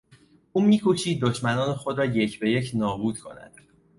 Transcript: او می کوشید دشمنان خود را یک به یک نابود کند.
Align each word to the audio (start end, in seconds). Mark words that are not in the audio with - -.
او 0.53 0.61
می 0.61 0.79
کوشید 0.79 1.19
دشمنان 1.21 1.75
خود 1.75 1.97
را 1.97 2.05
یک 2.05 2.39
به 2.39 2.51
یک 2.51 2.71
نابود 2.75 3.19
کند. 3.19 3.51